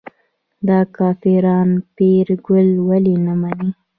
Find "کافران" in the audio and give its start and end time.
0.97-1.69